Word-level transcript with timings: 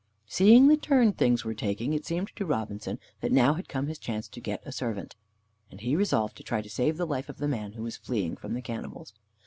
Seeing 0.25 0.67
the 0.67 0.77
turn 0.77 1.13
things 1.13 1.45
were 1.45 1.53
taking, 1.53 1.93
it 1.93 2.07
seemed 2.07 2.31
to 2.35 2.43
Robinson 2.43 2.97
that 3.19 3.31
now 3.31 3.53
had 3.53 3.69
come 3.69 3.85
his 3.85 3.99
chance 3.99 4.27
to 4.29 4.39
get 4.41 4.65
a 4.65 4.71
servant, 4.71 5.15
and 5.69 5.79
he 5.79 5.95
resolved 5.95 6.35
to 6.37 6.43
try 6.43 6.59
to 6.59 6.69
save 6.71 6.97
the 6.97 7.05
life 7.05 7.29
of 7.29 7.37
the 7.37 7.47
man 7.47 7.73
who 7.73 7.83
was 7.83 7.97
fleeing 7.97 8.35
from 8.35 8.55
the 8.55 8.63
cannibals. 8.63 9.13